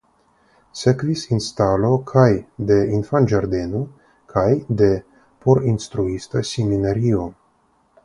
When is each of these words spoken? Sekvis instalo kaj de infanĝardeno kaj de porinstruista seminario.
Sekvis 0.77 1.25
instalo 1.35 1.91
kaj 2.13 2.23
de 2.71 2.79
infanĝardeno 3.01 3.83
kaj 4.35 4.49
de 4.83 4.91
porinstruista 5.47 6.47
seminario. 6.55 7.33